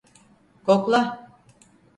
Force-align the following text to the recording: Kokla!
Kokla! 0.65 1.01